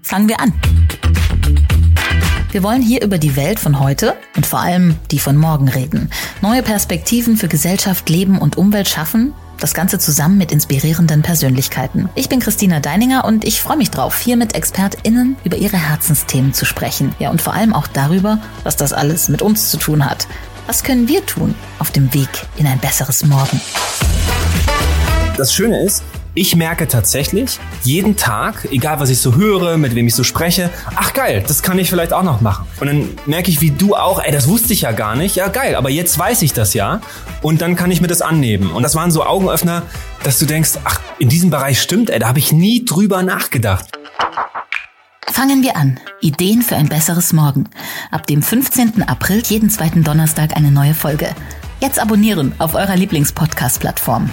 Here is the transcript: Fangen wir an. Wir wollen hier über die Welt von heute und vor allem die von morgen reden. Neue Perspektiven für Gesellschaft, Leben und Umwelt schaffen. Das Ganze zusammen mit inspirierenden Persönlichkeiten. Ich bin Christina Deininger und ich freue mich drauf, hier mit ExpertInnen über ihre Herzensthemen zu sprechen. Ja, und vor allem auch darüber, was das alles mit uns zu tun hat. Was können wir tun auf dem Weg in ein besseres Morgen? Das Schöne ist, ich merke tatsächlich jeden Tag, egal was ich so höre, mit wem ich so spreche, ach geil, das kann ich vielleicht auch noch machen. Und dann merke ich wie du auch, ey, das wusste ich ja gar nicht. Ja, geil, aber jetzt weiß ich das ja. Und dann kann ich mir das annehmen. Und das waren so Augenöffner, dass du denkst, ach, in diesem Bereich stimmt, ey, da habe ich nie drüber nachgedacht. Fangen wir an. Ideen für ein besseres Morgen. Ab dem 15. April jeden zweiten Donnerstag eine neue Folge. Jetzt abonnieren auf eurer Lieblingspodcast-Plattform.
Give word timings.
Fangen 0.00 0.26
wir 0.26 0.40
an. 0.40 0.54
Wir 2.50 2.62
wollen 2.62 2.80
hier 2.80 3.02
über 3.02 3.18
die 3.18 3.36
Welt 3.36 3.60
von 3.60 3.78
heute 3.78 4.16
und 4.36 4.46
vor 4.46 4.60
allem 4.60 4.96
die 5.10 5.18
von 5.18 5.36
morgen 5.36 5.68
reden. 5.68 6.08
Neue 6.40 6.62
Perspektiven 6.62 7.36
für 7.36 7.48
Gesellschaft, 7.48 8.08
Leben 8.08 8.38
und 8.38 8.56
Umwelt 8.56 8.88
schaffen. 8.88 9.34
Das 9.60 9.74
Ganze 9.74 9.98
zusammen 9.98 10.38
mit 10.38 10.50
inspirierenden 10.50 11.20
Persönlichkeiten. 11.20 12.08
Ich 12.14 12.30
bin 12.30 12.40
Christina 12.40 12.80
Deininger 12.80 13.26
und 13.26 13.44
ich 13.44 13.60
freue 13.60 13.76
mich 13.76 13.90
drauf, 13.90 14.18
hier 14.18 14.38
mit 14.38 14.54
ExpertInnen 14.54 15.36
über 15.44 15.58
ihre 15.58 15.76
Herzensthemen 15.76 16.54
zu 16.54 16.64
sprechen. 16.64 17.14
Ja, 17.18 17.28
und 17.28 17.42
vor 17.42 17.52
allem 17.52 17.74
auch 17.74 17.86
darüber, 17.86 18.38
was 18.62 18.76
das 18.76 18.94
alles 18.94 19.28
mit 19.28 19.42
uns 19.42 19.70
zu 19.70 19.76
tun 19.76 20.06
hat. 20.06 20.26
Was 20.66 20.82
können 20.82 21.06
wir 21.06 21.26
tun 21.26 21.54
auf 21.80 21.90
dem 21.90 22.14
Weg 22.14 22.30
in 22.56 22.66
ein 22.66 22.78
besseres 22.78 23.26
Morgen? 23.26 23.60
Das 25.36 25.52
Schöne 25.52 25.84
ist, 25.84 26.02
ich 26.38 26.54
merke 26.54 26.86
tatsächlich 26.86 27.58
jeden 27.82 28.16
Tag, 28.16 28.68
egal 28.70 29.00
was 29.00 29.10
ich 29.10 29.18
so 29.18 29.34
höre, 29.34 29.76
mit 29.76 29.94
wem 29.94 30.06
ich 30.06 30.14
so 30.14 30.22
spreche, 30.22 30.70
ach 30.94 31.12
geil, 31.12 31.42
das 31.46 31.62
kann 31.62 31.78
ich 31.78 31.90
vielleicht 31.90 32.12
auch 32.12 32.22
noch 32.22 32.40
machen. 32.40 32.66
Und 32.80 32.86
dann 32.86 33.08
merke 33.26 33.50
ich 33.50 33.60
wie 33.60 33.70
du 33.70 33.96
auch, 33.96 34.22
ey, 34.22 34.30
das 34.30 34.46
wusste 34.46 34.72
ich 34.72 34.82
ja 34.82 34.92
gar 34.92 35.16
nicht. 35.16 35.36
Ja, 35.36 35.48
geil, 35.48 35.74
aber 35.74 35.90
jetzt 35.90 36.16
weiß 36.18 36.42
ich 36.42 36.52
das 36.52 36.74
ja. 36.74 37.00
Und 37.42 37.60
dann 37.60 37.74
kann 37.74 37.90
ich 37.90 38.00
mir 38.00 38.06
das 38.06 38.22
annehmen. 38.22 38.70
Und 38.70 38.82
das 38.84 38.94
waren 38.94 39.10
so 39.10 39.24
Augenöffner, 39.24 39.82
dass 40.22 40.38
du 40.38 40.46
denkst, 40.46 40.72
ach, 40.84 41.00
in 41.18 41.28
diesem 41.28 41.50
Bereich 41.50 41.80
stimmt, 41.82 42.10
ey, 42.10 42.18
da 42.18 42.28
habe 42.28 42.38
ich 42.38 42.52
nie 42.52 42.84
drüber 42.84 43.22
nachgedacht. 43.22 43.98
Fangen 45.30 45.62
wir 45.62 45.76
an. 45.76 46.00
Ideen 46.20 46.62
für 46.62 46.76
ein 46.76 46.88
besseres 46.88 47.32
Morgen. 47.32 47.68
Ab 48.10 48.26
dem 48.26 48.42
15. 48.42 49.02
April 49.02 49.42
jeden 49.46 49.70
zweiten 49.70 50.04
Donnerstag 50.04 50.56
eine 50.56 50.70
neue 50.70 50.94
Folge. 50.94 51.34
Jetzt 51.80 52.00
abonnieren 52.00 52.52
auf 52.58 52.74
eurer 52.74 52.96
Lieblingspodcast-Plattform. 52.96 54.30